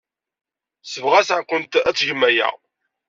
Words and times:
Ssebɣaseɣ-kent 0.83 1.73
ad 1.89 1.95
tgemt 1.97 2.23
aya. 2.29 2.49